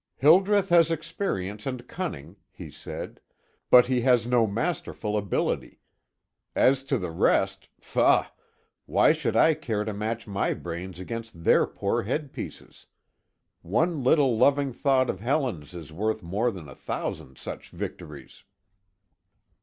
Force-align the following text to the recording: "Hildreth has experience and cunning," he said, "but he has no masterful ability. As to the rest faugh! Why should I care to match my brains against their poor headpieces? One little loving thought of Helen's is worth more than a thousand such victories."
"Hildreth 0.15 0.69
has 0.69 0.89
experience 0.89 1.67
and 1.67 1.87
cunning," 1.87 2.35
he 2.49 2.71
said, 2.71 3.19
"but 3.69 3.85
he 3.85 4.01
has 4.01 4.25
no 4.25 4.47
masterful 4.47 5.15
ability. 5.15 5.79
As 6.55 6.81
to 6.85 6.97
the 6.97 7.11
rest 7.11 7.69
faugh! 7.79 8.31
Why 8.87 9.11
should 9.13 9.35
I 9.35 9.53
care 9.53 9.83
to 9.85 9.93
match 9.93 10.25
my 10.25 10.55
brains 10.55 10.99
against 10.99 11.43
their 11.43 11.67
poor 11.67 12.01
headpieces? 12.01 12.87
One 13.61 14.03
little 14.03 14.35
loving 14.35 14.73
thought 14.73 15.07
of 15.07 15.19
Helen's 15.19 15.71
is 15.75 15.93
worth 15.93 16.23
more 16.23 16.49
than 16.49 16.67
a 16.67 16.73
thousand 16.73 17.37
such 17.37 17.69
victories." 17.69 18.43